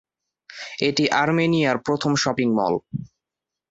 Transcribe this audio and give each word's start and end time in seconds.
এটি 0.81 1.03
আর্মেনিয়ার 1.21 1.77
প্রথম 1.85 2.11
শপিং 2.23 2.47
মল। 2.57 2.73